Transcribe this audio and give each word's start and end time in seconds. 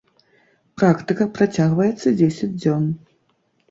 Практыка 0.83 1.29
працягнецца 1.37 2.17
дзесяць 2.19 2.55
дзён. 2.61 2.93